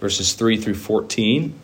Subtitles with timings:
[0.00, 1.58] verses 3 through 14.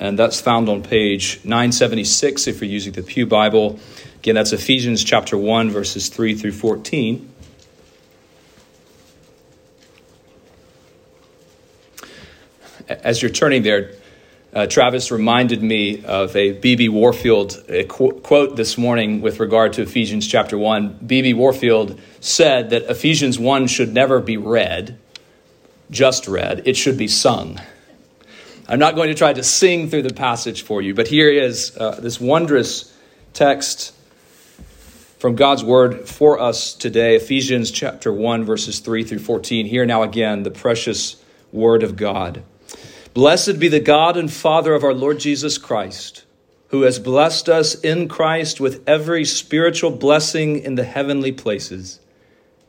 [0.00, 3.78] And that's found on page 976 if you're using the Pew Bible.
[4.18, 7.30] Again, that's Ephesians chapter 1, verses 3 through 14.
[12.88, 13.92] As you're turning there,
[14.54, 16.88] uh, Travis reminded me of a B.B.
[16.88, 21.00] Warfield qu- quote this morning with regard to Ephesians chapter 1.
[21.04, 21.34] B.B.
[21.34, 24.98] Warfield said that Ephesians 1 should never be read,
[25.94, 27.60] just read, it should be sung.
[28.68, 31.76] I'm not going to try to sing through the passage for you, but here is
[31.76, 32.94] uh, this wondrous
[33.32, 33.94] text
[35.18, 39.66] from God's word for us today Ephesians chapter 1, verses 3 through 14.
[39.66, 41.16] Here now again, the precious
[41.52, 42.42] word of God.
[43.14, 46.24] Blessed be the God and Father of our Lord Jesus Christ,
[46.68, 52.00] who has blessed us in Christ with every spiritual blessing in the heavenly places,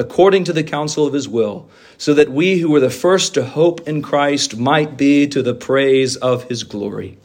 [0.00, 3.44] according to the counsel of his will, so that we who were the first to
[3.44, 7.18] hope in Christ might be to the praise of his glory.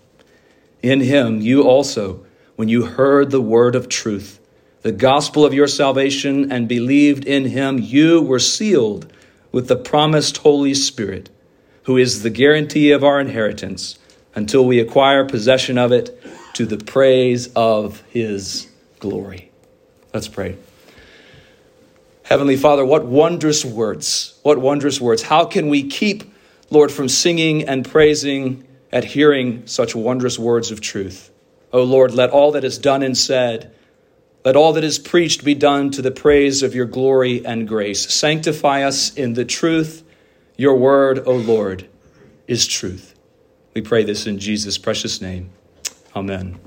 [0.84, 2.26] In him you also,
[2.58, 4.42] when you heard the word of truth,
[4.82, 9.10] the gospel of your salvation, and believed in him, you were sealed
[9.54, 11.30] with the promised Holy Spirit,
[11.84, 13.98] who is the guarantee of our inheritance
[14.36, 16.22] until we acquire possession of it
[16.56, 18.68] to the praise of his
[19.00, 19.50] glory.
[20.14, 20.58] Let's pray.
[22.26, 24.40] Heavenly Father, what wondrous words.
[24.42, 25.22] What wondrous words.
[25.22, 26.24] How can we keep,
[26.72, 31.32] Lord, from singing and praising at hearing such wondrous words of truth?
[31.72, 33.72] O oh Lord, let all that is done and said,
[34.44, 38.12] let all that is preached be done to the praise of your glory and grace.
[38.12, 40.04] Sanctify us in the truth.
[40.58, 41.88] Your word, O Lord,
[42.48, 43.14] is truth.
[43.76, 45.52] We pray this in Jesus' precious name.
[46.16, 46.60] Amen.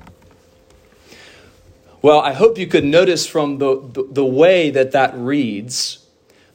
[2.01, 6.07] Well, I hope you could notice from the, the, the, way that that reads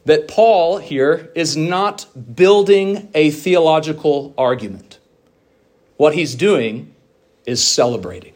[0.06, 4.98] that Paul here is not building a theological argument.
[5.96, 6.94] What he's doing
[7.44, 8.32] is celebrating.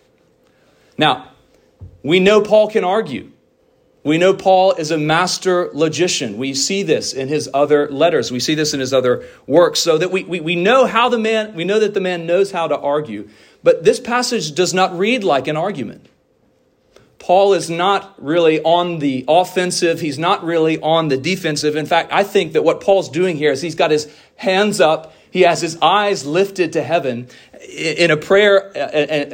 [0.99, 1.31] Now,
[2.03, 3.33] we know Paul can argue.
[4.05, 6.37] We know Paul is a master logician.
[6.37, 8.31] We see this in his other letters.
[8.31, 9.81] We see this in his other works.
[9.81, 12.53] So that we, we, we know how the man, we know that the man knows
[12.53, 13.29] how to argue.
[13.63, 16.07] But this passage does not read like an argument.
[17.19, 20.01] Paul is not really on the offensive.
[20.01, 21.77] He's not really on the defensive.
[21.77, 25.13] In fact, I think that what Paul's doing here is he's got his hands up.
[25.31, 27.29] He has his eyes lifted to heaven
[27.69, 28.71] in a prayer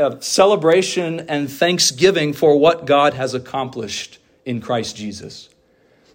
[0.01, 5.49] of celebration and thanksgiving for what God has accomplished in Christ Jesus.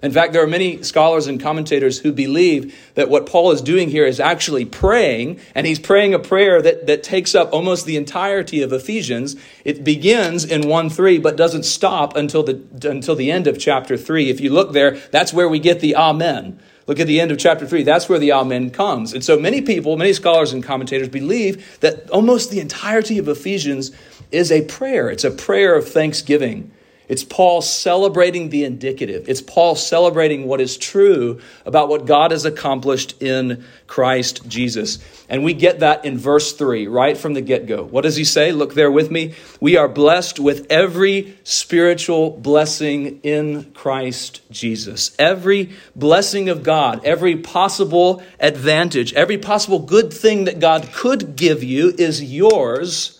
[0.01, 3.89] In fact, there are many scholars and commentators who believe that what Paul is doing
[3.89, 7.97] here is actually praying, and he's praying a prayer that, that takes up almost the
[7.97, 9.35] entirety of Ephesians.
[9.65, 13.97] It begins in 1 3, but doesn't stop until the, until the end of chapter
[13.97, 14.29] 3.
[14.29, 16.61] If you look there, that's where we get the Amen.
[16.87, 17.83] Look at the end of chapter 3.
[17.83, 19.13] That's where the Amen comes.
[19.13, 23.91] And so many people, many scholars and commentators believe that almost the entirety of Ephesians
[24.31, 25.09] is a prayer.
[25.09, 26.71] It's a prayer of thanksgiving.
[27.09, 29.27] It's Paul celebrating the indicative.
[29.27, 34.99] It's Paul celebrating what is true about what God has accomplished in Christ Jesus.
[35.27, 37.83] And we get that in verse 3, right from the get go.
[37.83, 38.51] What does he say?
[38.51, 39.33] Look there with me.
[39.59, 45.15] We are blessed with every spiritual blessing in Christ Jesus.
[45.17, 51.63] Every blessing of God, every possible advantage, every possible good thing that God could give
[51.63, 53.18] you is yours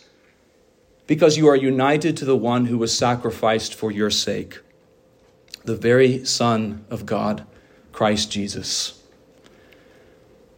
[1.09, 4.59] because you are united to the one who was sacrificed for your sake,
[5.65, 7.43] the very Son of God,
[7.91, 9.01] Christ Jesus.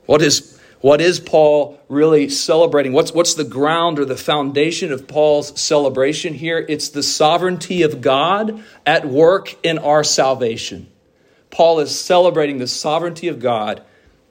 [0.07, 2.92] What is, what is Paul really celebrating?
[2.92, 6.65] What's, what's the ground or the foundation of Paul's celebration here?
[6.68, 10.92] It's the sovereignty of God at work in our salvation.
[11.50, 13.83] Paul is celebrating the sovereignty of God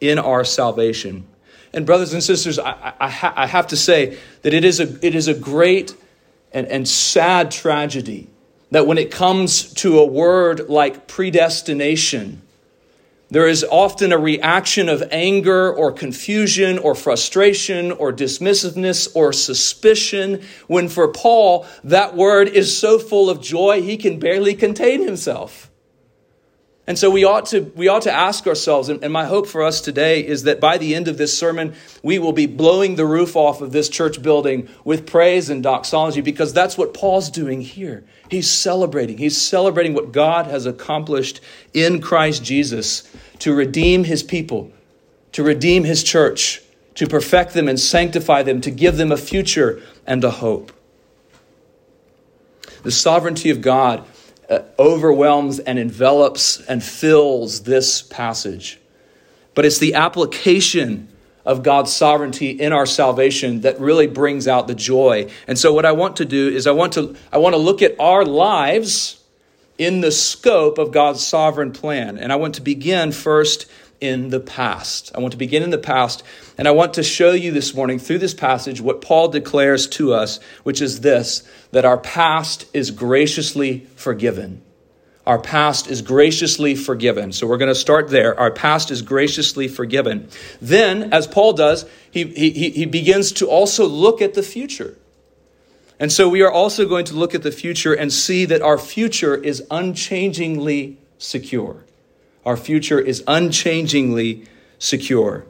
[0.03, 1.27] in our salvation.
[1.73, 5.15] And, brothers and sisters, I, I, I have to say that it is a, it
[5.15, 5.97] is a great
[6.53, 8.29] and, and sad tragedy
[8.71, 12.43] that when it comes to a word like predestination,
[13.31, 20.43] there is often a reaction of anger or confusion or frustration or dismissiveness or suspicion,
[20.67, 25.70] when for Paul, that word is so full of joy he can barely contain himself.
[26.91, 29.63] And so we ought to, we ought to ask ourselves, and, and my hope for
[29.63, 33.07] us today is that by the end of this sermon, we will be blowing the
[33.07, 37.61] roof off of this church building with praise and doxology because that's what Paul's doing
[37.61, 38.03] here.
[38.29, 39.19] He's celebrating.
[39.19, 41.41] He's celebrating what God has accomplished
[41.73, 43.09] in Christ Jesus
[43.39, 44.73] to redeem his people,
[45.31, 46.61] to redeem his church,
[46.97, 50.73] to perfect them and sanctify them, to give them a future and a hope.
[52.83, 54.05] The sovereignty of God
[54.51, 58.81] Uh, overwhelms and envelops and fills this passage.
[59.55, 61.07] But it's the application
[61.45, 65.31] of God's sovereignty in our salvation that really brings out the joy.
[65.47, 67.81] And so what I want to do is I want to I want to look
[67.81, 69.23] at our lives
[69.79, 72.19] in the scope of God's sovereign plan.
[72.19, 73.71] And I want to begin first
[74.01, 75.13] in the past.
[75.15, 76.23] I want to begin in the past,
[76.57, 80.15] and I want to show you this morning through this passage what Paul declares to
[80.15, 81.43] us, which is this
[81.73, 84.63] that our past is graciously forgiven.
[85.27, 87.33] Our past is graciously forgiven.
[87.33, 88.39] So we're going to start there.
[88.41, 90.29] Our past is graciously forgiven.
[90.61, 94.97] Then, as Paul does, he, he, he begins to also look at the future.
[96.01, 98.79] And so we are also going to look at the future and see that our
[98.79, 101.85] future is unchangingly secure.
[102.51, 104.45] Our future is unchangingly
[104.81, 105.47] secure.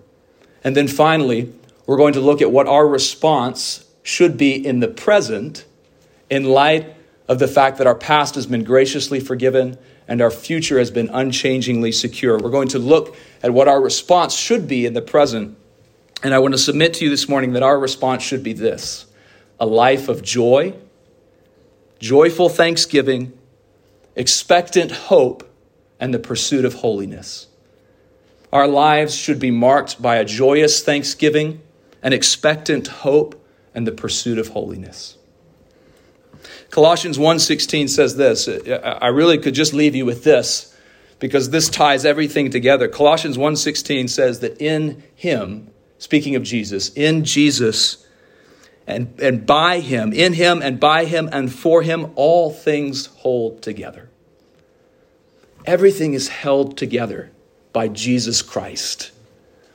[0.62, 1.50] And then finally,
[1.86, 5.64] we're going to look at what our response should be in the present
[6.28, 6.94] in light
[7.26, 11.08] of the fact that our past has been graciously forgiven and our future has been
[11.08, 12.36] unchangingly secure.
[12.36, 15.56] We're going to look at what our response should be in the present.
[16.22, 19.06] And I want to submit to you this morning that our response should be this
[19.58, 20.74] a life of joy,
[21.98, 23.32] joyful thanksgiving,
[24.16, 25.46] expectant hope
[26.00, 27.46] and the pursuit of holiness.
[28.52, 31.60] Our lives should be marked by a joyous thanksgiving,
[32.02, 33.36] an expectant hope,
[33.74, 35.16] and the pursuit of holiness.
[36.70, 38.48] Colossians 1:16 says this.
[38.48, 40.74] I really could just leave you with this
[41.18, 42.88] because this ties everything together.
[42.88, 45.68] Colossians 1:16 says that in him,
[45.98, 47.98] speaking of Jesus, in Jesus
[48.86, 53.62] and, and by him, in him and by him and for him all things hold
[53.62, 54.09] together.
[55.66, 57.30] Everything is held together
[57.72, 59.12] by Jesus Christ.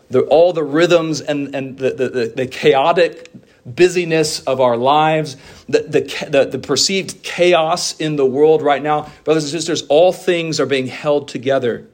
[0.09, 3.31] The, all the rhythms and, and the, the, the chaotic
[3.65, 5.37] busyness of our lives,
[5.67, 10.13] the, the, the, the, perceived chaos in the world right now, brothers and sisters, all
[10.13, 11.87] things are being held together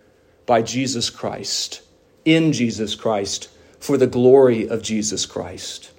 [0.45, 1.81] by Jesus Christ,
[2.25, 3.49] in Jesus Christ,
[3.79, 5.91] for the glory of Jesus Christ.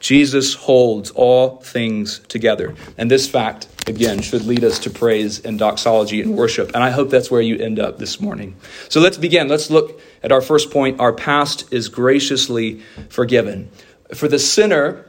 [0.00, 2.74] Jesus holds all things together.
[2.98, 6.72] And this fact, again, should lead us to praise and doxology and worship.
[6.74, 8.56] And I hope that's where you end up this morning.
[8.88, 9.48] So let's begin.
[9.48, 11.00] Let's look at our first point.
[11.00, 13.70] Our past is graciously forgiven.
[14.14, 15.06] For the sinner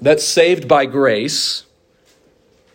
[0.00, 1.64] that's saved by grace,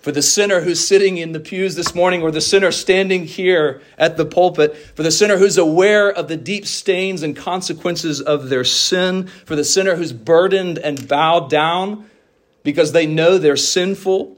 [0.02, 3.82] for the sinner who's sitting in the pews this morning, or the sinner standing here
[3.98, 8.50] at the pulpit, for the sinner who's aware of the deep stains and consequences of
[8.50, 12.08] their sin, for the sinner who's burdened and bowed down
[12.62, 14.38] because they know they're sinful.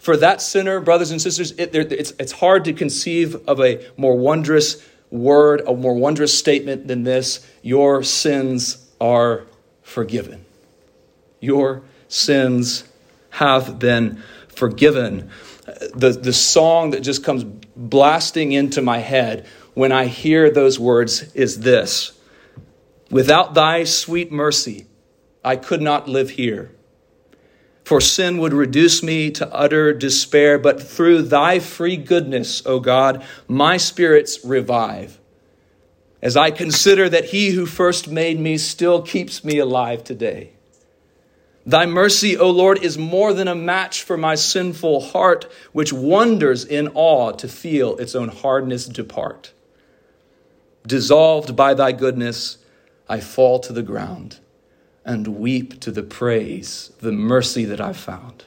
[0.00, 4.16] For that sinner, brothers and sisters, it, it's, it's hard to conceive of a more
[4.16, 9.44] wondrous word, a more wondrous statement than this Your sins are
[9.82, 10.46] forgiven.
[11.38, 12.84] Your sins
[13.28, 15.30] have been forgiven.
[15.94, 17.44] The, the song that just comes
[17.76, 22.18] blasting into my head when I hear those words is this
[23.10, 24.86] Without thy sweet mercy,
[25.44, 26.70] I could not live here.
[27.84, 33.24] For sin would reduce me to utter despair, but through thy free goodness, O God,
[33.48, 35.18] my spirits revive.
[36.22, 40.52] As I consider that he who first made me still keeps me alive today.
[41.66, 46.64] Thy mercy, O Lord, is more than a match for my sinful heart, which wonders
[46.64, 49.52] in awe to feel its own hardness depart.
[50.86, 52.58] Dissolved by thy goodness,
[53.08, 54.38] I fall to the ground
[55.04, 58.44] and weep to the praise, the mercy that I've found.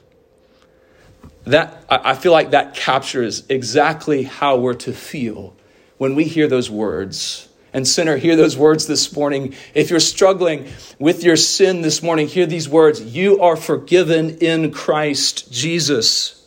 [1.44, 5.54] That, I feel like that captures exactly how we're to feel
[5.98, 9.54] when we hear those words and sinner, hear those words this morning.
[9.74, 10.68] If you're struggling
[10.98, 16.40] with your sin this morning, hear these words You are forgiven in Christ Jesus.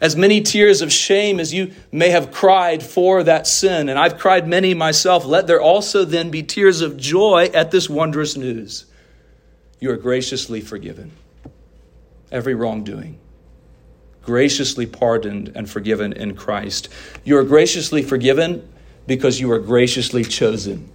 [0.00, 4.18] As many tears of shame as you may have cried for that sin, and I've
[4.18, 8.84] cried many myself, let there also then be tears of joy at this wondrous news.
[9.84, 11.12] You are graciously forgiven.
[12.32, 13.18] Every wrongdoing,
[14.22, 16.88] graciously pardoned and forgiven in Christ.
[17.22, 18.66] You are graciously forgiven
[19.06, 20.90] because you are graciously chosen.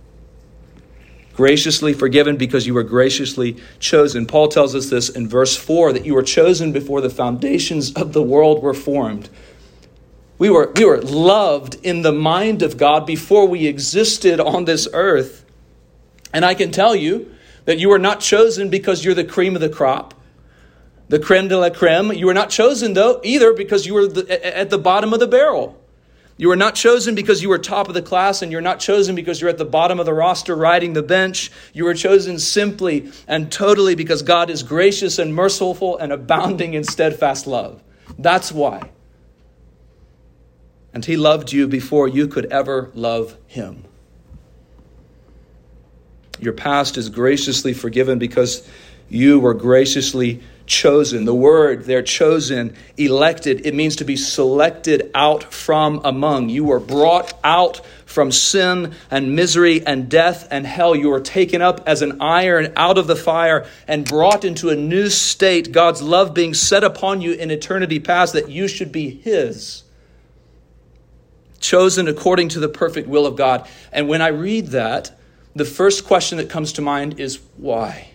[1.36, 4.26] Graciously forgiven because you were graciously chosen.
[4.26, 8.14] Paul tells us this in verse 4 that you were chosen before the foundations of
[8.14, 9.30] the world were formed.
[10.40, 14.88] We were, we were loved in the mind of God before we existed on this
[14.94, 15.46] earth.
[16.34, 17.36] And I can tell you
[17.70, 20.16] that you were not chosen because you're the cream of the crop,
[21.08, 22.12] the creme de la creme.
[22.12, 25.28] You were not chosen, though, either because you were the, at the bottom of the
[25.28, 25.80] barrel.
[26.36, 29.14] You were not chosen because you were top of the class, and you're not chosen
[29.14, 31.52] because you're at the bottom of the roster riding the bench.
[31.72, 36.84] You were chosen simply and totally because God is gracious and merciful and abounding in
[36.84, 37.84] steadfast love.
[38.18, 38.90] That's why.
[40.92, 43.86] And He loved you before you could ever love Him.
[46.40, 48.68] Your past is graciously forgiven because
[49.10, 51.26] you were graciously chosen.
[51.26, 56.50] The word they're chosen, elected, it means to be selected out from among.
[56.50, 60.96] You were brought out from sin and misery and death and hell.
[60.96, 64.76] You were taken up as an iron out of the fire and brought into a
[64.76, 69.10] new state, God's love being set upon you in eternity past that you should be
[69.10, 69.84] His.
[71.60, 73.68] Chosen according to the perfect will of God.
[73.92, 75.20] And when I read that,
[75.56, 78.10] the first question that comes to mind is why?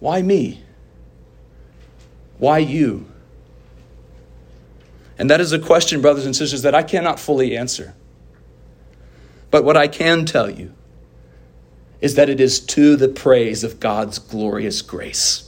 [0.00, 0.62] Why me?
[2.38, 3.06] Why you?
[5.18, 7.94] And that is a question, brothers and sisters, that I cannot fully answer.
[9.50, 10.74] But what I can tell you
[12.00, 15.45] is that it is to the praise of God's glorious grace.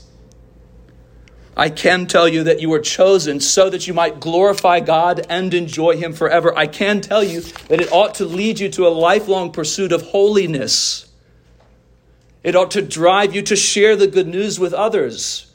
[1.59, 5.53] I can tell you that you were chosen so that you might glorify God and
[5.53, 6.57] enjoy Him forever.
[6.57, 10.01] I can tell you that it ought to lead you to a lifelong pursuit of
[10.03, 11.11] holiness.
[12.43, 15.53] It ought to drive you to share the good news with others.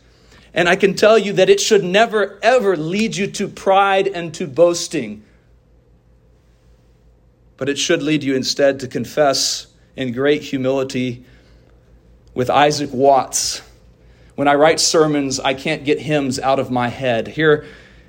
[0.53, 4.35] And I can tell you that it should never, ever lead you to pride and
[4.35, 5.25] to boasting.
[7.57, 11.25] But it should lead you instead to confess in great humility
[12.35, 13.63] with Isaac Watts.
[14.35, 17.29] When I write sermons, I can't get hymns out of my head.
[17.29, 17.65] Here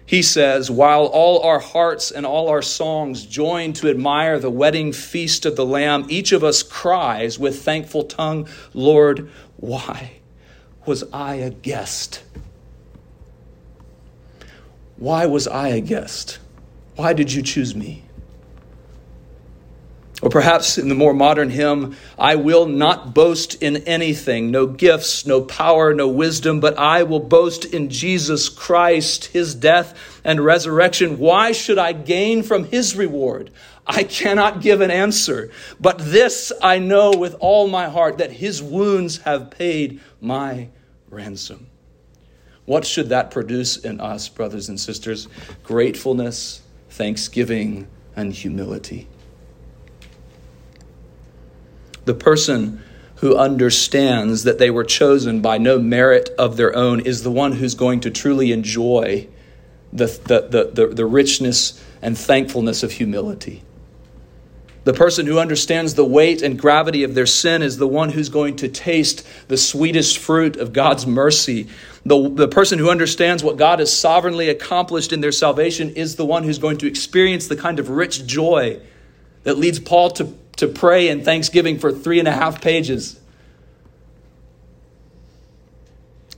[0.06, 4.92] he says, While all our hearts and all our songs join to admire the wedding
[4.94, 10.12] feast of the Lamb, each of us cries with thankful tongue, Lord, why?
[10.86, 12.24] was I a guest?
[14.98, 16.40] Why was I a guest?
[16.96, 18.05] Why did you choose me?
[20.22, 25.26] Or perhaps in the more modern hymn, I will not boast in anything, no gifts,
[25.26, 31.18] no power, no wisdom, but I will boast in Jesus Christ, his death and resurrection.
[31.18, 33.52] Why should I gain from his reward?
[33.86, 38.64] I cannot give an answer, but this I know with all my heart that his
[38.64, 40.70] wounds have paid my
[41.10, 41.68] ransom.
[42.66, 45.28] What should that produce in us, brothers and sisters?
[45.64, 49.08] Gratefulness, thanksgiving, and humility.
[52.06, 52.82] The person
[53.18, 57.54] who understands that they were chosen by no merit of their own is the one
[57.54, 59.28] who's going to truly enjoy
[59.94, 63.64] the, the, the, the, the richness and thankfulness of humility.
[64.84, 68.30] The person who understands the weight and gravity of their sin is the one who's
[68.30, 71.68] going to taste the sweetest fruit of God's mercy.
[72.06, 76.26] The, the person who understands what God has sovereignly accomplished in their salvation is the
[76.26, 78.80] one who's going to experience the kind of rich joy
[79.42, 80.26] that leads Paul to,
[80.58, 83.20] to pray in thanksgiving for three and a half pages.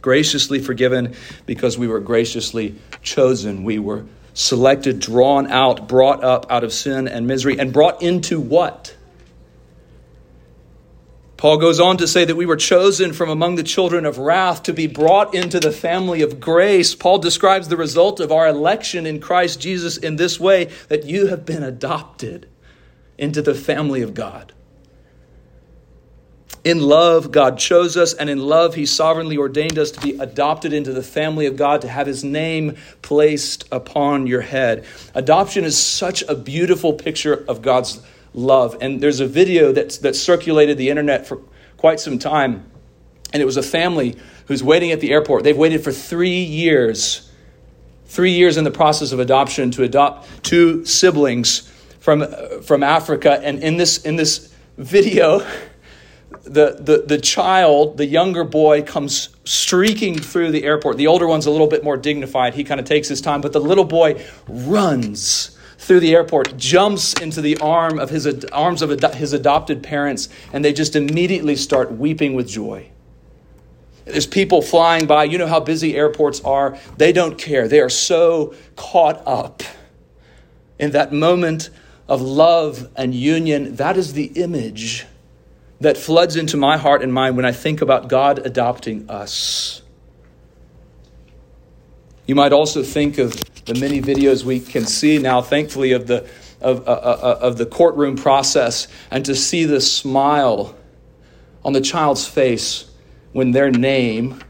[0.02, 3.64] Graciously forgiven because we were graciously chosen.
[3.64, 8.40] We were selected, drawn out, brought up out of sin and misery, and brought into
[8.40, 8.96] what?
[11.38, 14.64] Paul goes on to say that we were chosen from among the children of wrath
[14.64, 16.96] to be brought into the family of grace.
[16.96, 21.28] Paul describes the result of our election in Christ Jesus in this way that you
[21.28, 22.48] have been adopted
[23.18, 24.54] into the family of God.
[26.64, 30.74] In love, God chose us, and in love, He sovereignly ordained us to be adopted
[30.74, 34.84] into the family of God, to have His name placed upon your head.
[35.16, 38.02] Adoption is such a beautiful picture of God's
[38.34, 38.78] love.
[38.82, 41.40] And there's a video that's, that circulated the internet for
[41.78, 42.70] quite some time,
[43.32, 45.44] and it was a family who's waiting at the airport.
[45.44, 47.32] They've waited for three years,
[48.08, 51.72] three years in the process of adoption to adopt two siblings
[52.08, 52.26] from,
[52.62, 53.38] from Africa.
[53.44, 55.40] And in this, in this video,
[56.46, 60.96] the, the, the child, the younger boy, comes streaking through the airport.
[60.96, 62.54] The older one's a little bit more dignified.
[62.54, 67.12] He kind of takes his time, but the little boy runs through the airport, jumps
[67.16, 71.92] into the arm of his, arms of his adopted parents, and they just immediately start
[71.92, 72.90] weeping with joy.
[74.06, 75.26] There's people flying by.
[75.26, 76.78] You know how busy airports are.
[76.96, 77.68] They don't care.
[77.68, 79.62] They are so caught up
[80.80, 81.70] in that moment
[82.08, 83.76] of love and union.
[83.76, 85.06] That is the image
[85.80, 89.82] that floods into my heart and mind when I think about God adopting us.
[92.26, 93.34] You might also think of
[93.66, 96.28] the many videos we can see now, thankfully, of the,
[96.62, 100.76] of, uh, uh, uh of the courtroom process and to see the smile
[101.64, 102.90] on the child's face
[103.34, 104.42] when their name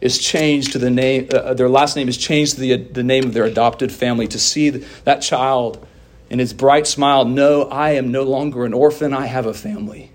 [0.00, 3.02] is changed to the name, uh, uh, their last name is changed to the, the
[3.02, 5.86] name of their adopted family, to see that child
[6.34, 10.10] in his bright smile No, I am no longer an orphan, I have a family.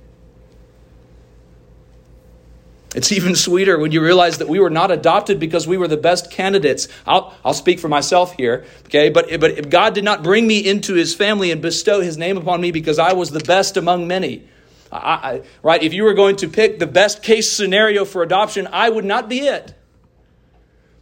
[2.94, 5.96] It's even sweeter when you realize that we were not adopted because we were the
[5.96, 6.90] best candidates.
[7.08, 9.10] I'll, I'll speak for myself here, okay?
[9.10, 12.36] But, but if God did not bring me into his family and bestow his name
[12.36, 14.44] upon me because I was the best among many.
[14.92, 15.82] I, I, right?
[15.82, 19.30] If you were going to pick the best case scenario for adoption, I would not
[19.30, 19.74] be it.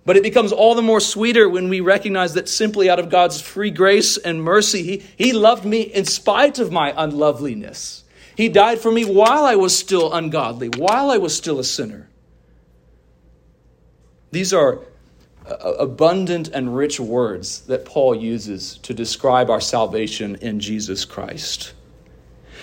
[0.07, 3.41] But it becomes all the more sweeter when we recognize that simply out of God's
[3.41, 8.05] free grace and mercy, He, he loved me in spite of my unloveliness.
[8.37, 12.07] He died for me while I was still ungodly, while I was still a sinner.
[14.31, 14.79] These are
[15.45, 21.73] uh, abundant and rich words that Paul uses to describe our salvation in Jesus Christ.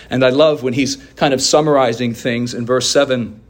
[0.09, 3.43] And I love when he's kind of summarizing things in verse 7.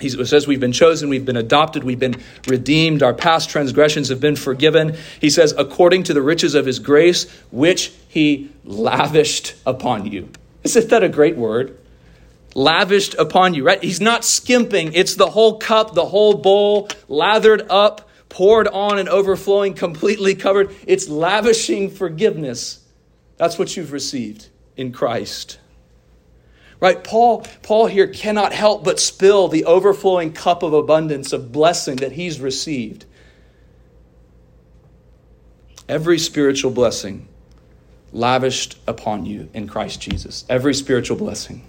[0.00, 2.16] He says, We've been chosen, we've been adopted, we've been
[2.48, 4.96] redeemed, our past transgressions have been forgiven.
[5.20, 10.28] He says, According to the riches of his grace, which he lavished upon you.
[10.64, 11.78] Isn't that a great word?
[12.54, 13.82] Lavished upon you, right?
[13.82, 14.92] He's not skimping.
[14.94, 20.74] It's the whole cup, the whole bowl, lathered up, poured on, and overflowing, completely covered.
[20.86, 22.84] It's lavishing forgiveness.
[23.36, 25.58] That's what you've received in Christ.
[26.84, 27.02] Right?
[27.02, 32.12] Paul, Paul here cannot help but spill the overflowing cup of abundance of blessing that
[32.12, 33.06] he's received.
[35.88, 37.26] Every spiritual blessing
[38.12, 40.44] lavished upon you in Christ Jesus.
[40.46, 41.64] Every spiritual blessing.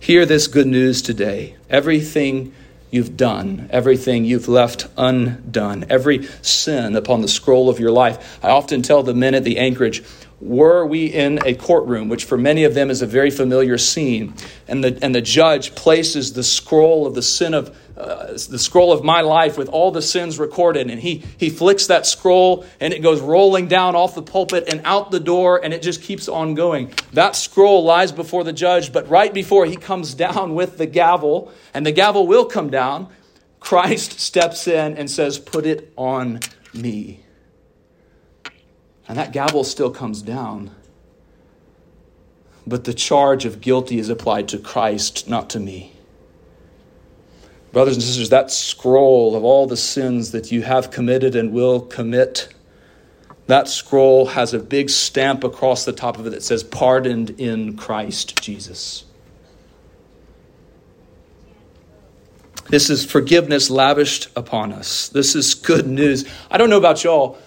[0.00, 1.54] Hear this good news today.
[1.70, 2.52] Everything
[2.90, 8.40] you've done, everything you've left undone, every sin upon the scroll of your life.
[8.42, 10.02] I often tell the men at the Anchorage,
[10.44, 14.34] were we in a courtroom, which for many of them is a very familiar scene,
[14.68, 18.92] and the, and the judge places the scroll of the sin of uh, the scroll
[18.92, 22.92] of my life with all the sins recorded, and he, he flicks that scroll and
[22.92, 26.28] it goes rolling down off the pulpit and out the door, and it just keeps
[26.28, 26.92] on going.
[27.12, 31.52] That scroll lies before the judge, but right before he comes down with the gavel,
[31.72, 33.08] and the gavel will come down,
[33.60, 36.40] Christ steps in and says, Put it on
[36.74, 37.23] me.
[39.06, 40.70] And that gavel still comes down.
[42.66, 45.92] But the charge of guilty is applied to Christ, not to me.
[47.72, 51.80] Brothers and sisters, that scroll of all the sins that you have committed and will
[51.80, 52.48] commit,
[53.48, 57.76] that scroll has a big stamp across the top of it that says, Pardoned in
[57.76, 59.04] Christ Jesus.
[62.68, 65.08] This is forgiveness lavished upon us.
[65.08, 66.24] This is good news.
[66.50, 67.38] I don't know about y'all,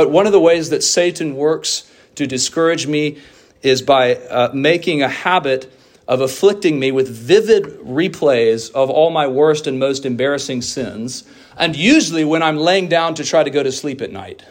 [0.00, 3.18] but one of the ways that Satan works to discourage me
[3.60, 5.70] is by uh, making a habit
[6.08, 11.24] of afflicting me with vivid replays of all my worst and most embarrassing sins,
[11.58, 14.42] and usually when I'm laying down to try to go to sleep at night.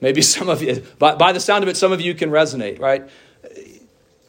[0.00, 2.78] Maybe some of you, by, by the sound of it, some of you can resonate,
[2.78, 3.10] right?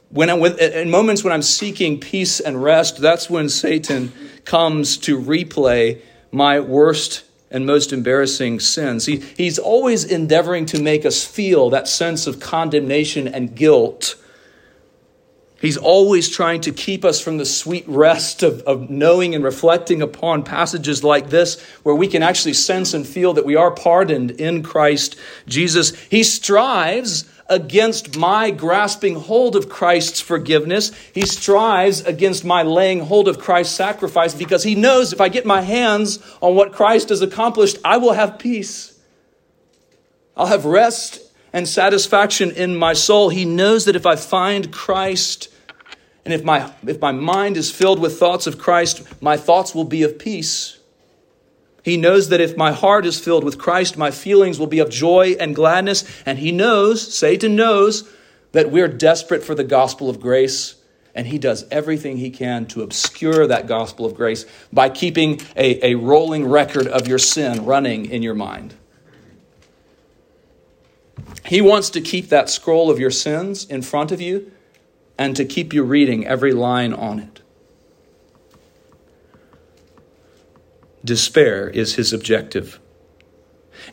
[0.09, 4.11] When, I, when in moments when I'm seeking peace and rest, that's when Satan
[4.45, 9.05] comes to replay my worst and most embarrassing sins.
[9.05, 14.15] He, he's always endeavoring to make us feel that sense of condemnation and guilt.
[15.61, 20.01] He's always trying to keep us from the sweet rest of, of knowing and reflecting
[20.01, 24.31] upon passages like this, where we can actually sense and feel that we are pardoned
[24.31, 25.95] in Christ Jesus.
[26.05, 30.91] He strives against my grasping hold of Christ's forgiveness.
[31.13, 35.45] He strives against my laying hold of Christ's sacrifice because he knows if I get
[35.45, 38.97] my hands on what Christ has accomplished, I will have peace.
[40.35, 43.29] I'll have rest and satisfaction in my soul.
[43.29, 45.49] He knows that if I find Christ
[46.23, 49.85] and if my, if my mind is filled with thoughts of Christ, my thoughts will
[49.85, 50.77] be of peace.
[51.83, 54.91] He knows that if my heart is filled with Christ, my feelings will be of
[54.91, 56.03] joy and gladness.
[56.25, 58.07] And he knows, Satan knows,
[58.51, 60.75] that we're desperate for the gospel of grace.
[61.15, 65.93] And he does everything he can to obscure that gospel of grace by keeping a,
[65.93, 68.75] a rolling record of your sin running in your mind.
[71.45, 74.51] He wants to keep that scroll of your sins in front of you
[75.17, 77.41] and to keep you reading every line on it.
[81.03, 82.79] despair is his objective.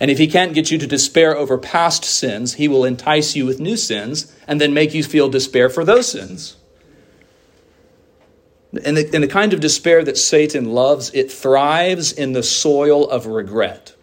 [0.00, 3.46] And if he can't get you to despair over past sins, he will entice you
[3.46, 6.56] with new sins and then make you feel despair for those sins.
[8.84, 13.08] And the, and the kind of despair that Satan loves, it thrives in the soil
[13.08, 13.94] of regret.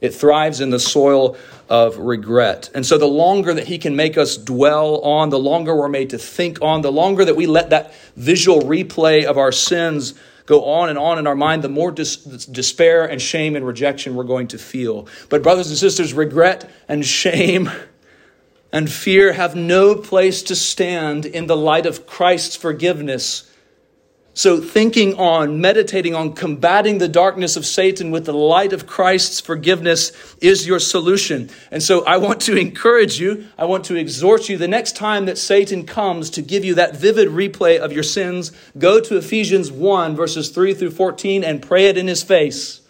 [0.00, 1.36] It thrives in the soil
[1.68, 2.70] of regret.
[2.74, 6.10] And so, the longer that he can make us dwell on, the longer we're made
[6.10, 10.14] to think on, the longer that we let that visual replay of our sins
[10.46, 14.14] go on and on in our mind, the more dis- despair and shame and rejection
[14.14, 15.08] we're going to feel.
[15.30, 17.70] But, brothers and sisters, regret and shame
[18.74, 23.48] and fear have no place to stand in the light of Christ's forgiveness
[24.36, 29.38] so, thinking on, meditating on, combating the darkness of Satan with the light of Christ's
[29.40, 31.50] forgiveness is your solution.
[31.70, 35.26] And so, I want to encourage you, I want to exhort you the next time
[35.26, 39.70] that Satan comes to give you that vivid replay of your sins, go to Ephesians
[39.70, 42.80] 1, verses 3 through 14, and pray it in his face.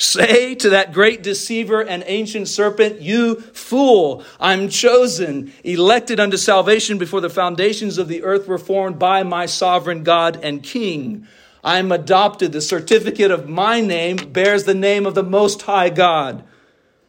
[0.00, 6.96] Say to that great deceiver and ancient serpent, You fool, I'm chosen, elected unto salvation
[6.96, 11.28] before the foundations of the earth were formed by my sovereign God and King.
[11.62, 12.52] I'm adopted.
[12.52, 16.44] The certificate of my name bears the name of the Most High God.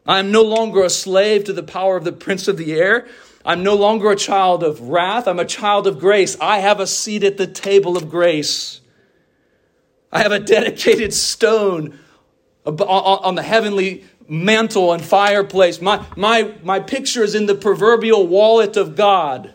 [0.05, 3.07] I'm no longer a slave to the power of the prince of the air.
[3.45, 5.29] I'm no longer a child of wrath.
[5.29, 6.35] I'm a child of grace.
[6.41, 8.81] I have a seat at the table of grace.
[10.11, 11.97] I have a dedicated stone
[12.65, 15.81] on the heavenly mantle and fireplace.
[15.81, 19.53] My, my, my picture is in the proverbial wallet of God.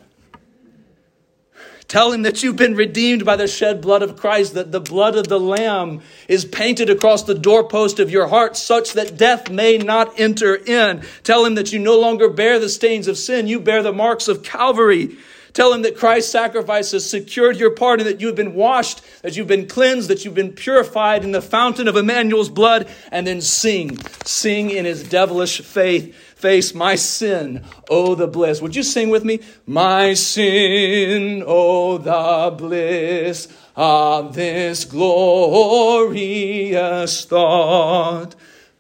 [1.88, 5.14] Tell him that you've been redeemed by the shed blood of Christ, that the blood
[5.14, 9.78] of the Lamb is painted across the doorpost of your heart such that death may
[9.78, 11.04] not enter in.
[11.22, 14.26] Tell him that you no longer bear the stains of sin, you bear the marks
[14.26, 15.16] of Calvary.
[15.56, 19.38] Tell him that Christ's sacrifice has secured your pardon, that you have been washed, that
[19.38, 23.40] you've been cleansed, that you've been purified in the fountain of Emmanuel's blood, and then
[23.40, 23.96] sing.
[24.26, 28.60] Sing in his devilish faith face my sin, oh the bliss.
[28.60, 29.40] Would you sing with me?
[29.66, 36.04] My sin, oh the bliss of this glorious
[37.24, 38.34] thought.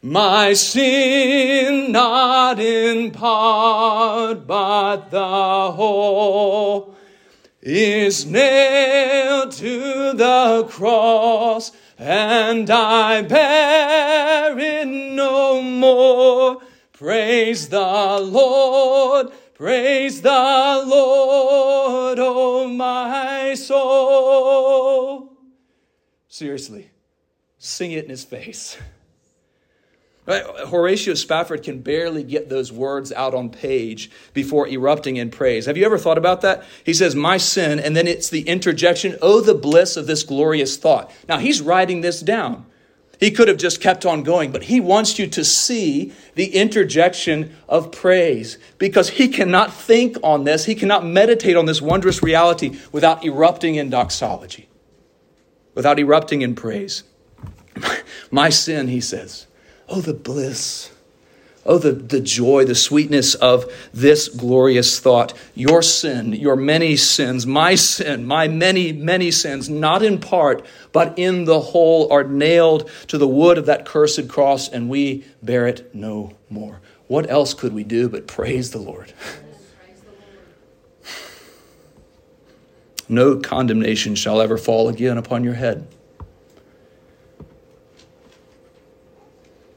[0.06, 6.94] My sin not in part, but the whole
[7.60, 16.62] is nailed to the cross, and I bear it no more.
[16.92, 25.32] Praise the Lord, praise the Lord, oh my soul.
[26.28, 26.92] Seriously,
[27.58, 28.78] sing it in his face.
[30.26, 30.44] Right?
[30.66, 35.66] Horatio Spafford can barely get those words out on page before erupting in praise.
[35.66, 36.64] Have you ever thought about that?
[36.82, 40.76] He says, My sin, and then it's the interjection, Oh, the bliss of this glorious
[40.76, 41.12] thought.
[41.28, 42.66] Now, he's writing this down.
[43.20, 47.56] He could have just kept on going, but he wants you to see the interjection
[47.68, 52.78] of praise because he cannot think on this, he cannot meditate on this wondrous reality
[52.92, 54.68] without erupting in doxology,
[55.74, 57.04] without erupting in praise.
[58.30, 59.46] My sin, he says
[59.88, 60.90] Oh, the bliss.
[61.64, 65.34] Oh, the, the joy, the sweetness of this glorious thought.
[65.54, 71.18] Your sin, your many sins, my sin, my many, many sins, not in part, but
[71.18, 75.66] in the whole, are nailed to the wood of that cursed cross, and we bear
[75.66, 76.80] it no more.
[77.08, 79.12] What else could we do but praise the Lord?
[83.08, 85.86] No condemnation shall ever fall again upon your head.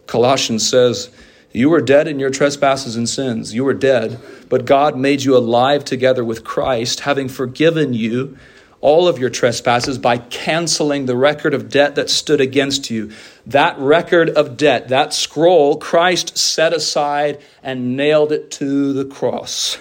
[0.10, 1.12] Colossians says,
[1.52, 3.54] You were dead in your trespasses and sins.
[3.54, 4.20] You were dead,
[4.50, 8.36] but God made you alive together with Christ, having forgiven you
[8.82, 13.12] all of your trespasses by canceling the record of debt that stood against you.
[13.46, 19.78] That record of debt, that scroll, Christ set aside and nailed it to the cross.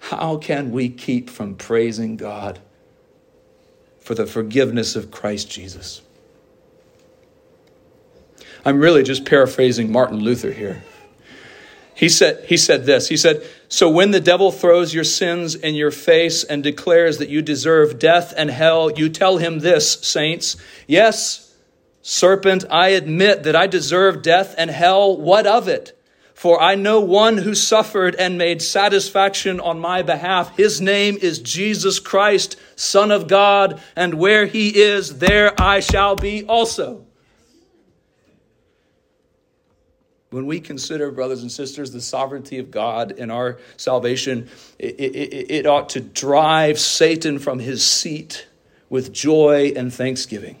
[0.00, 2.58] How can we keep from praising God
[4.00, 6.02] for the forgiveness of Christ Jesus?
[8.64, 10.82] I'm really just paraphrasing Martin Luther here.
[11.94, 13.08] He said, he said this.
[13.08, 17.28] He said, So when the devil throws your sins in your face and declares that
[17.28, 20.56] you deserve death and hell, you tell him this, saints.
[20.88, 21.54] Yes,
[22.02, 25.16] serpent, I admit that I deserve death and hell.
[25.16, 25.96] What of it?
[26.34, 30.56] For I know one who suffered and made satisfaction on my behalf.
[30.56, 36.16] His name is Jesus Christ, Son of God, and where he is, there I shall
[36.16, 37.06] be also.
[40.34, 45.50] When we consider, brothers and sisters, the sovereignty of God in our salvation, it, it,
[45.50, 48.48] it ought to drive Satan from his seat
[48.90, 50.56] with joy and thanksgiving.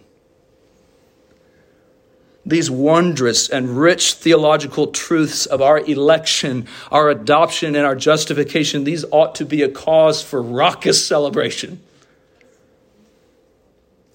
[2.46, 9.04] these wondrous and rich theological truths of our election, our adoption, and our justification, these
[9.10, 11.82] ought to be a cause for raucous celebration.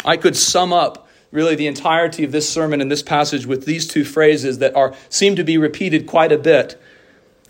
[0.05, 3.87] I could sum up really the entirety of this sermon and this passage with these
[3.87, 6.79] two phrases that are seem to be repeated quite a bit.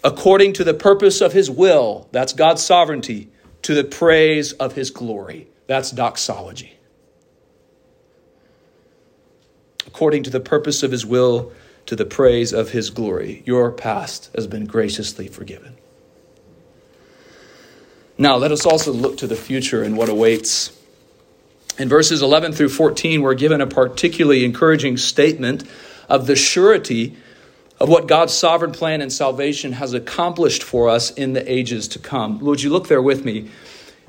[0.03, 3.29] According to the purpose of his will, that's God's sovereignty,
[3.63, 5.47] to the praise of his glory.
[5.67, 6.77] That's doxology.
[9.85, 11.51] According to the purpose of his will,
[11.89, 13.41] to the praise of his glory.
[13.45, 15.75] Your past has been graciously forgiven.
[18.15, 20.78] Now, let us also look to the future and what awaits.
[21.79, 25.63] In verses 11 through 14, we're given a particularly encouraging statement
[26.09, 27.15] of the surety
[27.79, 31.99] of what God's sovereign plan and salvation has accomplished for us in the ages to
[31.99, 32.39] come.
[32.39, 33.49] Would you look there with me?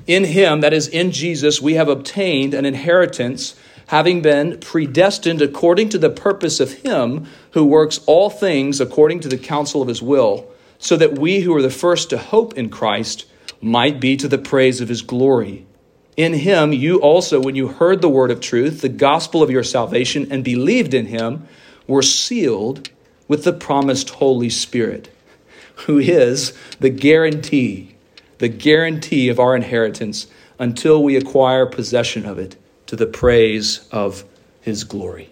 [0.05, 3.55] In Him, that is, in Jesus, we have obtained an inheritance,
[3.87, 9.29] having been predestined according to the purpose of Him who works all things according to
[9.29, 10.45] the counsel of His will,
[10.77, 13.25] so that we who are the first to hope in Christ
[13.61, 15.65] might be to the praise of His glory.
[16.17, 19.63] In him, you also, when you heard the word of truth, the gospel of your
[19.63, 21.47] salvation, and believed in him,
[21.87, 22.89] were sealed
[23.27, 25.09] with the promised Holy Spirit,
[25.85, 27.95] who is the guarantee,
[28.39, 30.27] the guarantee of our inheritance
[30.59, 32.55] until we acquire possession of it
[32.87, 34.25] to the praise of
[34.61, 35.29] his glory.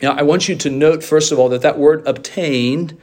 [0.00, 2.96] Now, I want you to note, first of all, that that word obtained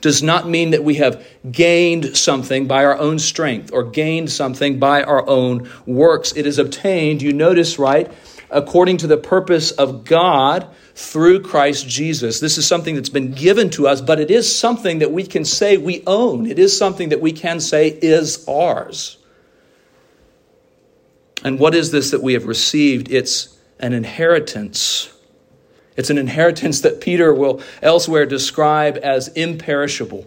[0.00, 4.78] does not mean that we have gained something by our own strength or gained something
[4.78, 6.32] by our own works.
[6.36, 8.10] It is obtained, you notice, right,
[8.50, 12.40] according to the purpose of God through Christ Jesus.
[12.40, 15.44] This is something that's been given to us, but it is something that we can
[15.44, 16.46] say we own.
[16.46, 19.18] It is something that we can say is ours.
[21.44, 23.10] And what is this that we have received?
[23.10, 25.12] It's an inheritance
[25.96, 30.26] it's an inheritance that Peter will elsewhere describe as imperishable,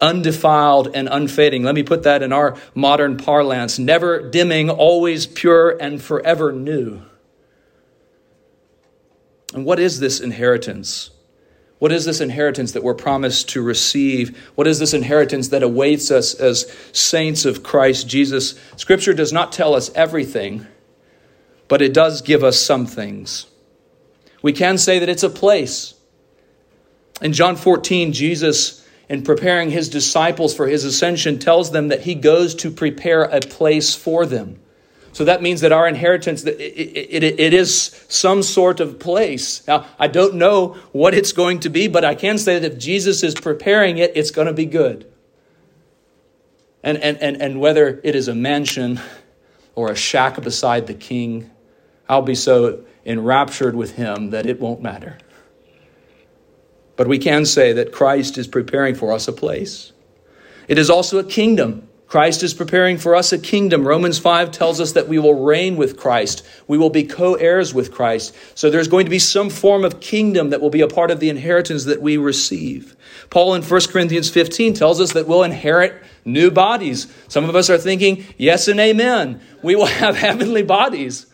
[0.00, 1.64] undefiled, and unfading.
[1.64, 7.02] Let me put that in our modern parlance never dimming, always pure, and forever new.
[9.54, 11.10] And what is this inheritance?
[11.78, 14.38] What is this inheritance that we're promised to receive?
[14.54, 18.54] What is this inheritance that awaits us as saints of Christ Jesus?
[18.76, 20.64] Scripture does not tell us everything,
[21.66, 23.46] but it does give us some things.
[24.42, 25.94] We can say that it's a place.
[27.22, 32.14] In John 14, Jesus, in preparing his disciples for his ascension, tells them that he
[32.14, 34.58] goes to prepare a place for them.
[35.12, 39.66] So that means that our inheritance, it, it, it is some sort of place.
[39.68, 42.78] Now, I don't know what it's going to be, but I can say that if
[42.78, 45.06] Jesus is preparing it, it's going to be good.
[46.82, 49.00] And, and, and, and whether it is a mansion
[49.74, 51.50] or a shack beside the king,
[52.08, 55.18] I'll be so enraptured with him that it won't matter.
[56.96, 59.92] But we can say that Christ is preparing for us a place.
[60.68, 61.88] It is also a kingdom.
[62.06, 63.88] Christ is preparing for us a kingdom.
[63.88, 66.46] Romans 5 tells us that we will reign with Christ.
[66.68, 68.36] We will be co heirs with Christ.
[68.54, 71.20] So there's going to be some form of kingdom that will be a part of
[71.20, 72.96] the inheritance that we receive.
[73.30, 77.10] Paul in 1 Corinthians 15 tells us that we'll inherit new bodies.
[77.28, 79.40] Some of us are thinking, yes and amen.
[79.62, 81.31] We will have heavenly bodies.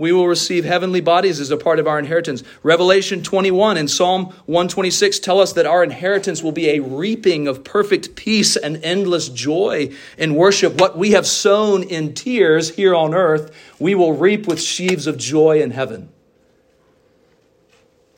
[0.00, 2.42] We will receive heavenly bodies as a part of our inheritance.
[2.62, 7.64] Revelation 21 and Psalm 126 tell us that our inheritance will be a reaping of
[7.64, 10.80] perfect peace and endless joy in worship.
[10.80, 15.18] What we have sown in tears here on earth, we will reap with sheaves of
[15.18, 16.08] joy in heaven.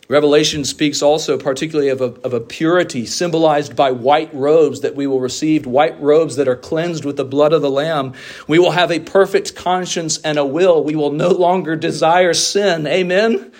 [0.08, 5.06] Revelation speaks also particularly of a, of a purity symbolized by white robes that we
[5.06, 8.12] will receive, white robes that are cleansed with the blood of the Lamb.
[8.46, 10.82] We will have a perfect conscience and a will.
[10.82, 12.86] We will no longer desire sin.
[12.86, 13.52] Amen?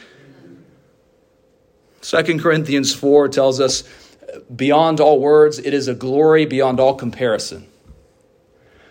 [2.01, 3.85] Second Corinthians 4 tells us,
[4.55, 7.69] beyond all words, it is a glory beyond all comparison.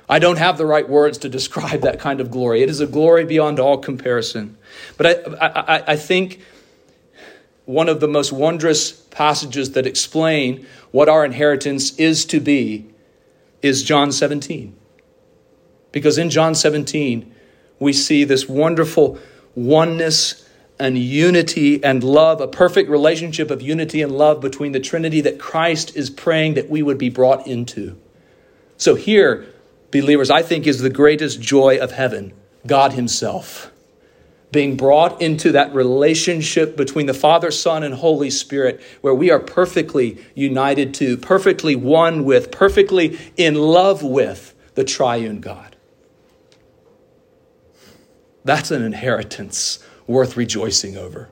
[0.08, 2.64] I don't have the right words to describe that kind of glory.
[2.64, 4.58] It is a glory beyond all comparison.
[4.98, 6.42] But I, I, I think
[7.72, 12.86] one of the most wondrous passages that explain what our inheritance is to be
[13.62, 14.76] is John 17.
[15.92, 17.34] Because in John 17,
[17.80, 19.18] we see this wonderful
[19.56, 20.48] oneness
[20.80, 25.40] and unity and love, a perfect relationship of unity and love between the Trinity that
[25.40, 27.98] Christ is praying that we would be brought into.
[28.78, 29.46] So, here,
[29.92, 32.34] believers, I think is the greatest joy of heaven
[32.66, 33.71] God Himself
[34.52, 39.40] being brought into that relationship between the Father, Son, and Holy Spirit, where we are
[39.40, 45.76] perfectly united to, perfectly one with, perfectly in love with the triune God.
[48.44, 51.30] That's an inheritance worth rejoicing over.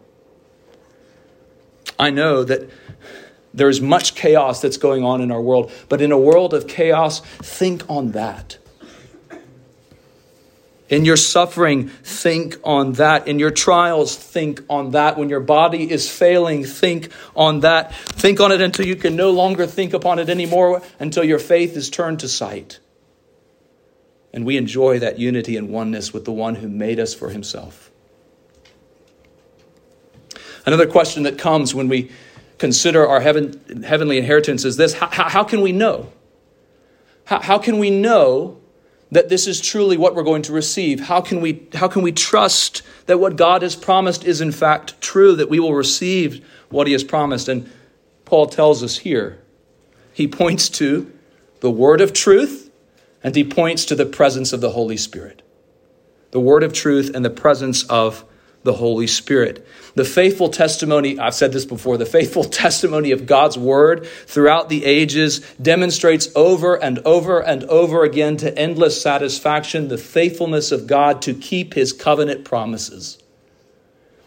[1.98, 2.70] I know that
[3.54, 7.20] there's much chaos that's going on in our world, but in a world of chaos,
[7.20, 8.59] think on that.
[10.90, 13.28] In your suffering, think on that.
[13.28, 15.18] In your trials, think on that.
[15.18, 17.94] When your body is failing, think on that.
[17.94, 21.78] Think on it until you can no longer think upon it anymore, until your faith
[21.78, 22.80] is turned to sight.
[24.34, 27.92] And we enjoy that unity and oneness with the one who made us for himself.
[30.66, 32.12] Another question that comes when we
[32.58, 36.12] consider our heaven, heavenly inheritance is this how, how can we know?
[37.26, 38.59] How, how can we know
[39.12, 41.00] that this is truly what we're going to receive?
[41.00, 45.02] How can we, how can we trust that what God has promised is in fact
[45.02, 47.48] true, that we will receive what He has promised?
[47.48, 47.70] And
[48.26, 49.40] Paul tells us here.
[50.14, 51.12] He points to
[51.62, 52.70] the word of truth
[53.24, 55.42] and he points to the presence of the Holy Spirit.
[56.32, 58.24] The word of truth and the presence of
[58.64, 59.66] the Holy Spirit.
[59.96, 64.86] The faithful testimony, I've said this before, the faithful testimony of God's word throughout the
[64.86, 71.22] ages demonstrates over and over and over again to endless satisfaction the faithfulness of God
[71.24, 73.18] to keep his covenant promises.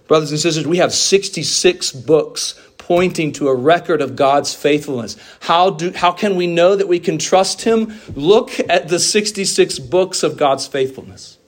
[0.09, 5.17] Brothers and sisters, we have 66 books pointing to a record of God's faithfulness.
[5.41, 7.95] How, do, how can we know that we can trust him?
[8.15, 11.39] Look at the 66 books of God's faithfulness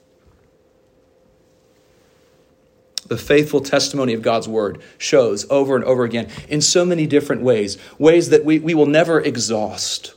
[3.07, 7.41] the faithful testimony of God's word shows over and over again in so many different
[7.41, 10.13] ways, ways that we, we will never exhaust,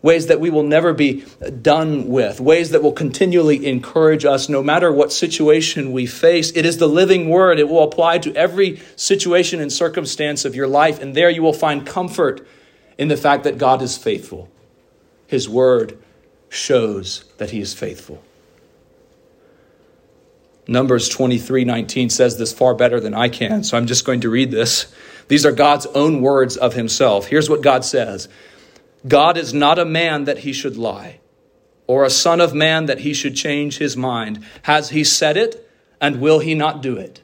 [0.00, 1.24] ways that we will never be
[1.60, 6.50] done with, ways that will continually encourage us no matter what situation we face.
[6.56, 7.58] It is the living word.
[7.58, 11.52] It will apply to every situation and circumstance of your life, and there you will
[11.52, 12.46] find comfort
[12.98, 14.50] in the fact that God is faithful.
[15.26, 15.98] His word
[16.48, 18.22] shows that he is faithful.
[20.66, 24.30] Numbers 23 19 says this far better than I can, so I'm just going to
[24.30, 24.92] read this.
[25.28, 27.26] These are God's own words of himself.
[27.26, 28.28] Here's what God says
[29.06, 31.20] God is not a man that he should lie,
[31.86, 34.44] or a son of man that he should change his mind.
[34.62, 35.68] Has he said it,
[36.00, 37.22] and will he not do it?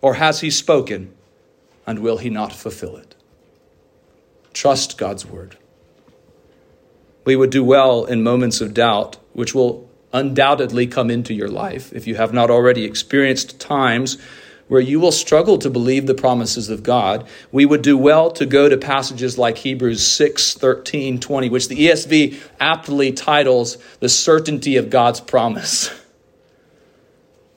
[0.00, 1.14] Or has he spoken,
[1.86, 3.14] and will he not fulfill it?
[4.52, 5.56] Trust God's word.
[7.24, 11.92] We would do well in moments of doubt, which will undoubtedly come into your life
[11.92, 14.18] if you have not already experienced times
[14.68, 18.46] where you will struggle to believe the promises of God, we would do well to
[18.46, 24.76] go to passages like Hebrews 6, 13, 20, which the ESV aptly titles the certainty
[24.76, 25.90] of God's promise.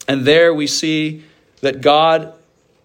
[0.08, 1.24] And there we see
[1.62, 2.32] that God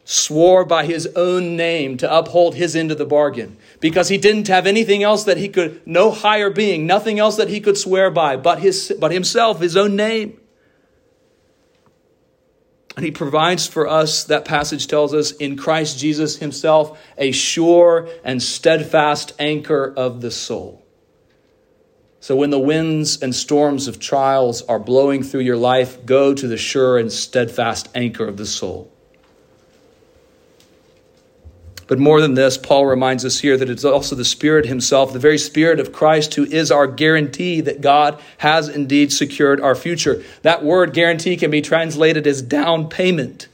[0.07, 4.49] swore by his own name to uphold his end of the bargain because he didn't
[4.49, 8.11] have anything else that he could, no higher being, nothing else that he could swear
[8.11, 10.39] by but, his, but himself, his own name.
[12.97, 18.09] And he provides for us, that passage tells us, in Christ Jesus himself, a sure
[18.23, 20.85] and steadfast anchor of the soul.
[22.19, 26.47] So when the winds and storms of trials are blowing through your life, go to
[26.47, 28.93] the sure and steadfast anchor of the soul.
[31.91, 35.19] But more than this, Paul reminds us here that it's also the Spirit Himself, the
[35.19, 40.23] very Spirit of Christ, who is our guarantee that God has indeed secured our future.
[40.43, 43.49] That word guarantee can be translated as down payment.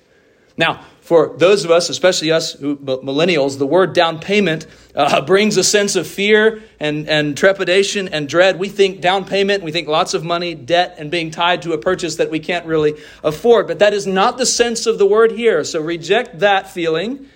[0.58, 5.64] Now, for those of us, especially us millennials, the word down payment uh, brings a
[5.64, 8.58] sense of fear and, and trepidation and dread.
[8.58, 11.78] We think down payment, we think lots of money, debt, and being tied to a
[11.78, 13.66] purchase that we can't really afford.
[13.66, 15.64] But that is not the sense of the word here.
[15.64, 17.30] So reject that feeling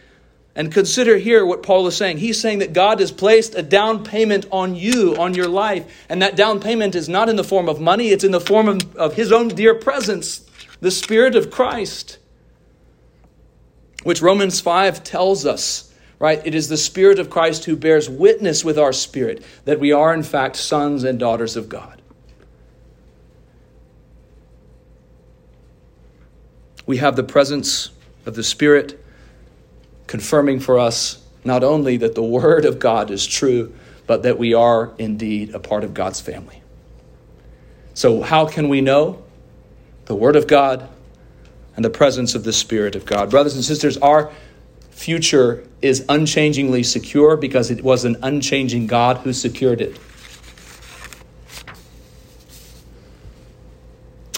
[0.57, 2.19] and consider here what Paul is saying.
[2.19, 6.05] He's saying that God has placed a down payment on you, on your life.
[6.09, 8.69] And that down payment is not in the form of money, it's in the form
[8.69, 10.45] of, of His own dear presence,
[10.81, 12.19] the Spirit of Christ,
[14.03, 16.45] which Romans 5 tells us, right?
[16.45, 20.13] It is the Spirit of Christ who bears witness with our spirit that we are,
[20.13, 22.03] in fact, sons and daughters of God.
[26.87, 27.91] We have the presence
[28.27, 29.01] of the Spirit
[30.11, 33.73] confirming for us not only that the Word of God is true,
[34.09, 36.61] but that we are indeed a part of God's family.
[37.95, 39.23] So, how can we know?
[40.07, 40.89] The Word of God
[41.77, 43.31] and the presence of the Spirit of God.
[43.31, 44.33] Brothers and sisters, our
[44.91, 49.97] future is unchangingly secure because it was an unchanging God who secured it.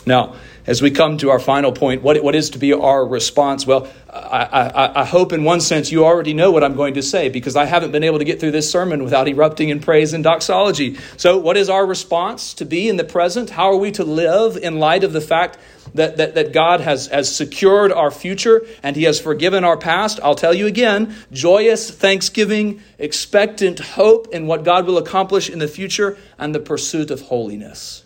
[0.04, 0.36] Now,
[0.66, 3.66] as we come to our final point, what, what is to be our response?
[3.66, 7.02] Well, I, I, I, hope in one sense you already know what I'm going to
[7.02, 10.12] say because I haven't been able to get through this sermon without erupting in praise
[10.12, 10.98] and doxology.
[11.16, 13.50] So, what is our response to be in the present?
[13.50, 15.58] How are we to live in light of the fact
[15.94, 20.20] that, that, that God has, has secured our future and He has forgiven our past?
[20.22, 25.68] I'll tell you again joyous thanksgiving, expectant hope in what God will accomplish in the
[25.68, 28.04] future, and the pursuit of holiness.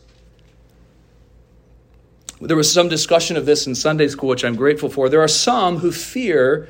[2.41, 5.09] There was some discussion of this in Sunday school, which I'm grateful for.
[5.09, 6.68] There are some who fear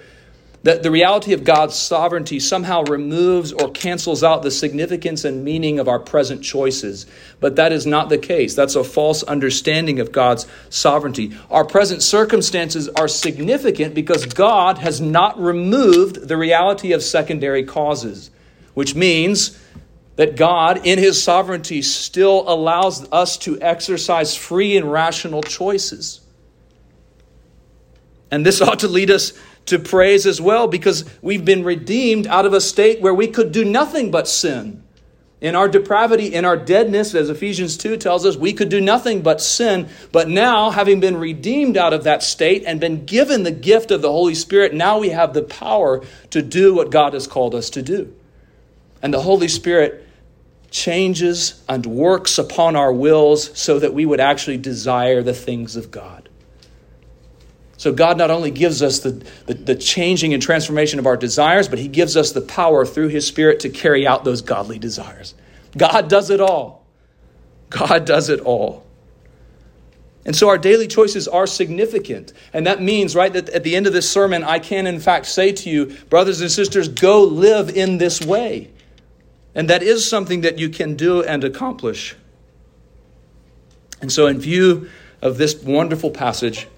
[0.62, 5.78] that the reality of God's sovereignty somehow removes or cancels out the significance and meaning
[5.78, 7.06] of our present choices.
[7.38, 8.54] But that is not the case.
[8.54, 11.36] That's a false understanding of God's sovereignty.
[11.50, 18.30] Our present circumstances are significant because God has not removed the reality of secondary causes,
[18.74, 19.56] which means
[20.16, 26.20] that God, in His sovereignty, still allows us to exercise free and rational choices.
[28.30, 29.32] And this ought to lead us
[29.66, 33.52] to praise as well because we've been redeemed out of a state where we could
[33.52, 34.82] do nothing but sin.
[35.38, 39.20] In our depravity, in our deadness, as Ephesians 2 tells us, we could do nothing
[39.20, 39.88] but sin.
[40.10, 44.00] But now, having been redeemed out of that state and been given the gift of
[44.00, 47.68] the Holy Spirit, now we have the power to do what God has called us
[47.70, 48.14] to do.
[49.02, 50.05] And the Holy Spirit
[50.70, 55.90] changes and works upon our wills so that we would actually desire the things of
[55.90, 56.28] God.
[57.78, 61.68] So, God not only gives us the, the, the, changing and transformation of our desires,
[61.68, 65.34] but He gives us the power through His Spirit to carry out those godly desires.
[65.76, 66.86] God does it all.
[67.68, 68.86] God does it all.
[70.24, 72.32] And so our daily choices are significant.
[72.52, 75.26] And that means, right, that at the end of this sermon, I can in fact
[75.26, 78.70] say to you, brothers and sisters, go live in this way.
[79.56, 82.14] And that is something that you can do and accomplish.
[84.02, 84.90] And so, in view
[85.22, 86.68] of this wonderful passage,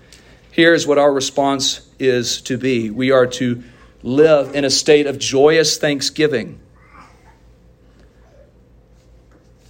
[0.53, 3.65] here's what our response is to be we are to
[4.05, 6.61] live in a state of joyous thanksgiving.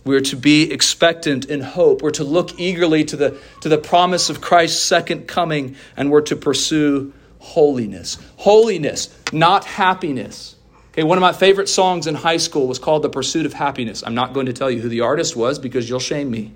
[0.05, 2.03] We're to be expectant in hope.
[2.03, 6.23] We're to look eagerly to the, to the promise of Christ's second coming, and we're
[6.23, 8.19] to pursue holiness.
[8.37, 10.57] Holiness, not happiness.
[10.99, 14.03] Okay, one of my favorite songs in high school was called The Pursuit of Happiness.
[14.05, 16.55] I'm not going to tell you who the artist was because you'll shame me.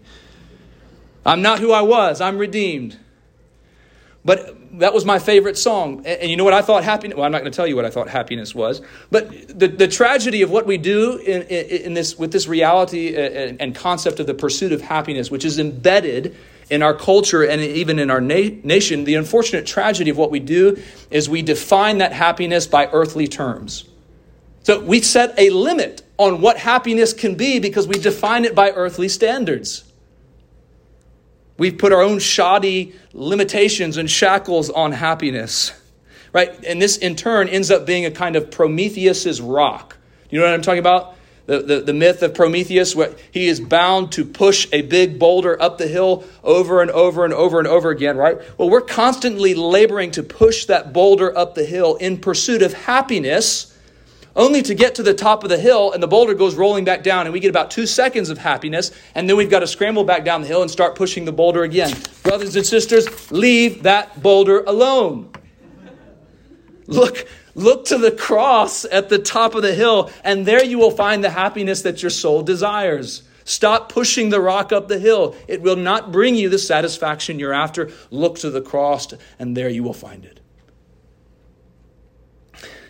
[1.24, 2.99] I'm not who I was, I'm redeemed.
[4.24, 6.05] But that was my favorite song.
[6.05, 7.84] And you know what I thought happiness well, I'm not going to tell you what
[7.84, 8.82] I thought happiness was.
[9.12, 13.20] But the, the tragedy of what we do in, in, this, with this reality uh,
[13.20, 16.36] and, and concept of the pursuit of happiness, which is embedded
[16.68, 20.40] in our culture and even in our na- nation, the unfortunate tragedy of what we
[20.40, 20.82] do
[21.12, 23.84] is we define that happiness by earthly terms.
[24.63, 28.71] So we set a limit on what happiness can be because we define it by
[28.71, 29.85] earthly standards.
[31.59, 35.73] We've put our own shoddy limitations and shackles on happiness,
[36.33, 36.53] right?
[36.65, 39.97] And this in turn ends up being a kind of Prometheus's rock.
[40.31, 41.17] You know what I'm talking about?
[41.47, 45.61] The, the, the myth of Prometheus, where he is bound to push a big boulder
[45.61, 48.39] up the hill over and over and over and over again, right?
[48.59, 53.72] Well, we're constantly laboring to push that boulder up the hill in pursuit of happiness
[54.35, 57.03] only to get to the top of the hill and the boulder goes rolling back
[57.03, 60.05] down and we get about two seconds of happiness and then we've got to scramble
[60.05, 61.95] back down the hill and start pushing the boulder again.
[62.22, 65.30] Brothers and sisters, leave that boulder alone.
[66.87, 70.91] Look, look to the cross at the top of the hill and there you will
[70.91, 73.24] find the happiness that your soul desires.
[73.45, 75.35] Stop pushing the rock up the hill.
[75.49, 77.91] It will not bring you the satisfaction you're after.
[78.11, 79.09] Look to the cross
[79.39, 80.41] and there you will find it.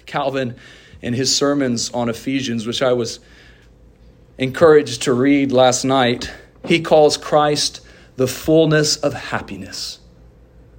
[0.07, 0.57] Calvin
[1.03, 3.21] in his sermons on Ephesians, which I was
[4.39, 6.33] encouraged to read last night,
[6.65, 7.81] he calls Christ
[8.17, 9.99] the fullness of happiness.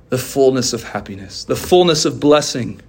[0.10, 2.82] The fullness of happiness, the fullness of blessing.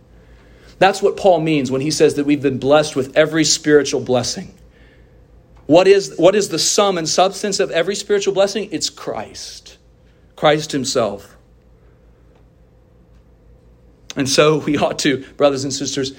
[0.79, 4.55] That's what Paul means when he says that we've been blessed with every spiritual blessing.
[5.67, 8.69] What is, what is the sum and substance of every spiritual blessing?
[8.71, 9.79] It's Christ,
[10.37, 11.35] Christ Himself.
[14.17, 16.13] And so we ought to, brothers and sisters,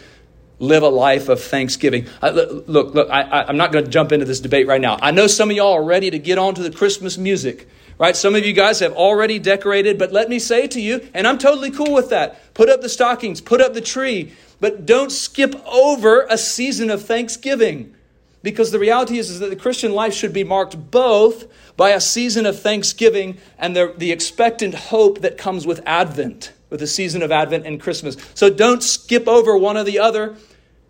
[0.60, 2.08] live a life of thanksgiving.
[2.22, 4.98] I, look, look, I, am not going to jump into this debate right now.
[5.02, 8.16] I know some of y'all are ready to get on to the Christmas music, right?
[8.16, 11.38] Some of you guys have already decorated, but let me say to you, and I'm
[11.38, 15.56] totally cool with that put up the stockings, put up the tree, but don't skip
[15.68, 17.94] over a season of thanksgiving.
[18.42, 21.46] Because the reality is, is that the Christian life should be marked both
[21.76, 26.80] by a season of thanksgiving and the, the expectant hope that comes with Advent with
[26.80, 28.18] the season of Advent and Christmas.
[28.34, 30.36] So don't skip over one or the other.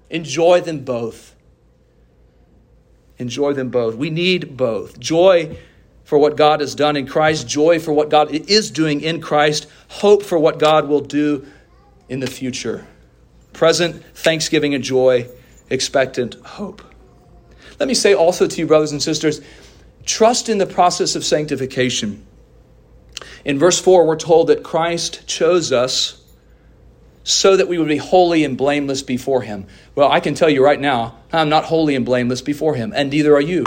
[0.10, 1.36] Enjoy them both.
[3.18, 3.96] Enjoy them both.
[3.96, 5.00] We need both.
[5.00, 5.58] Joy
[6.04, 9.68] for what God has done in Christ, joy for what God is doing in Christ,
[9.88, 11.48] hope for what God will do
[12.08, 12.86] in the future.
[13.54, 15.28] Present thanksgiving and joy,
[15.70, 16.84] expectant hope.
[17.80, 19.42] Let me say also to you, brothers and sisters,
[20.06, 22.24] trust in the process of sanctification.
[23.46, 26.22] In verse 4, we're told that Christ chose us
[27.24, 29.68] so that we would be holy and blameless before him.
[29.94, 33.10] Well, I can tell you right now, I'm not holy and blameless before him, and
[33.10, 33.64] neither are you.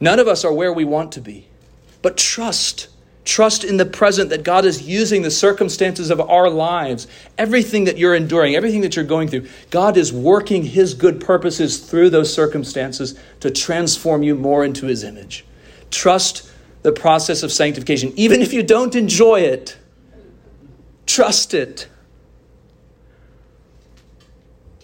[0.00, 1.46] None of us are where we want to be.
[2.02, 2.88] But trust.
[3.24, 7.06] Trust in the present that God is using the circumstances of our lives,
[7.36, 9.48] everything that you're enduring, everything that you're going through.
[9.70, 15.02] God is working His good purposes through those circumstances to transform you more into His
[15.02, 15.44] image.
[15.90, 16.50] Trust
[16.86, 19.76] the process of sanctification, even if you don't enjoy it.
[21.04, 21.88] Trust it.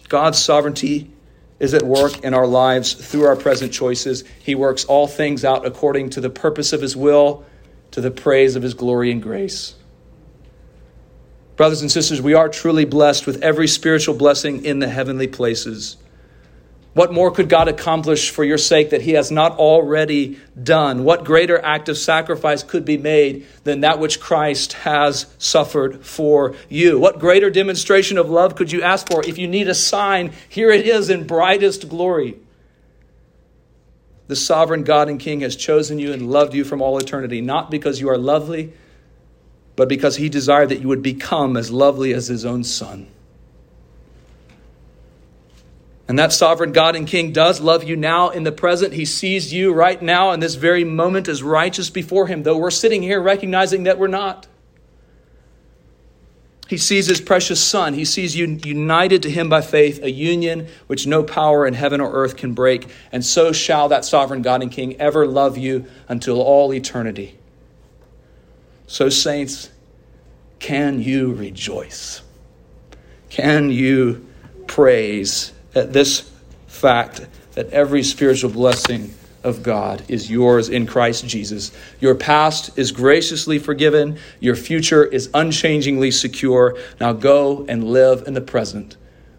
[0.09, 1.09] God's sovereignty
[1.59, 4.25] is at work in our lives through our present choices.
[4.43, 7.45] He works all things out according to the purpose of His will,
[7.91, 9.73] to the praise of His glory and grace.
[11.55, 15.95] Brothers and sisters, we are truly blessed with every spiritual blessing in the heavenly places.
[16.93, 21.03] What more could God accomplish for your sake that He has not already done?
[21.03, 26.55] What greater act of sacrifice could be made than that which Christ has suffered for
[26.69, 26.99] you?
[26.99, 29.25] What greater demonstration of love could you ask for?
[29.25, 32.37] If you need a sign, here it is in brightest glory.
[34.27, 37.71] The sovereign God and King has chosen you and loved you from all eternity, not
[37.71, 38.71] because you are lovely,
[39.75, 43.07] but because He desired that you would become as lovely as His own Son.
[46.07, 48.93] And that sovereign God and King does love you now in the present.
[48.93, 52.71] He sees you right now in this very moment as righteous before Him, though we're
[52.71, 54.47] sitting here recognizing that we're not.
[56.67, 57.93] He sees His precious Son.
[57.93, 62.01] He sees you united to Him by faith, a union which no power in heaven
[62.01, 62.89] or earth can break.
[63.13, 67.37] And so shall that sovereign God and King ever love you until all eternity.
[68.87, 69.69] So, saints,
[70.59, 72.21] can you rejoice?
[73.29, 74.27] Can you
[74.67, 76.29] praise at this
[76.67, 79.13] fact that every spiritual blessing
[79.43, 81.71] of God is yours in Christ Jesus.
[81.99, 86.77] Your past is graciously forgiven, your future is unchangingly secure.
[86.99, 88.95] Now go and live in the present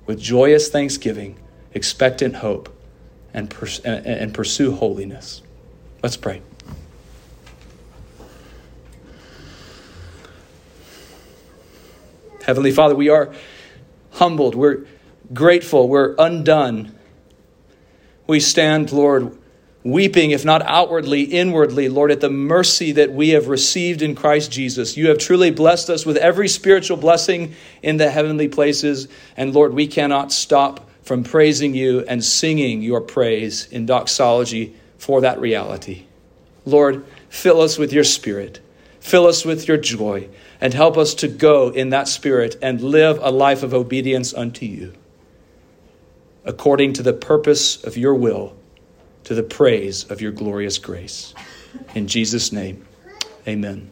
[0.07, 1.39] with joyous thanksgiving,
[1.73, 2.69] expectant hope,
[3.33, 5.43] and, pers- and pursue holiness.
[6.03, 6.43] Let's pray.
[12.45, 13.35] Heavenly Father, we are
[14.11, 14.55] humbled.
[14.55, 14.85] We're
[15.33, 16.95] grateful, we're undone.
[18.27, 19.37] We stand, Lord,
[19.83, 24.51] weeping, if not outwardly, inwardly, Lord, at the mercy that we have received in Christ
[24.51, 24.97] Jesus.
[24.97, 29.09] You have truly blessed us with every spiritual blessing in the heavenly places.
[29.37, 35.21] And Lord, we cannot stop from praising you and singing your praise in doxology for
[35.21, 36.05] that reality.
[36.65, 38.61] Lord, fill us with your spirit,
[39.01, 40.31] fill us with your joy,
[40.63, 44.65] and help us to go in that spirit and live a life of obedience unto
[44.65, 44.95] you
[46.45, 48.55] according to the purpose of your will,
[49.25, 51.35] to the praise of your glorious grace.
[51.95, 52.87] In Jesus' name,
[53.49, 53.91] amen.